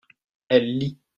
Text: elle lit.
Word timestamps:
elle 0.49 0.77
lit. 0.79 0.97